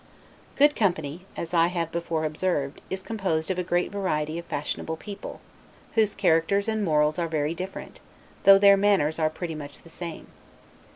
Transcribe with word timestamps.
Good 0.55 0.75
company 0.75 1.27
(as 1.37 1.53
I 1.53 1.67
have 1.67 1.91
before 1.91 2.25
observed) 2.25 2.81
is 2.89 3.03
composed 3.03 3.51
of 3.51 3.59
a 3.59 3.63
great 3.63 3.91
variety 3.91 4.39
of 4.39 4.45
fashionable 4.45 4.97
people, 4.97 5.41
whose 5.93 6.15
characters 6.15 6.67
and 6.67 6.83
morals 6.83 7.19
are 7.19 7.27
very 7.27 7.53
different, 7.53 7.99
though 8.43 8.57
their 8.57 8.77
manners 8.77 9.19
are 9.19 9.29
pretty 9.29 9.53
much 9.53 9.83
the 9.83 9.89
same. 9.89 10.25